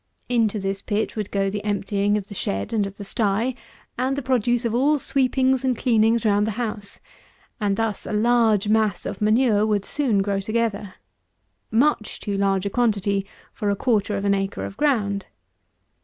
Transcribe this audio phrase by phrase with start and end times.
[0.29, 3.53] Into this pit would go the emptying of the shed and of the sty,
[3.99, 6.99] and the produce of all sweepings and cleanings round the house;
[7.59, 10.95] and thus a large mass of manure would soon grow together.
[11.69, 15.27] Much too large a quantity for a quarter of an acre of ground.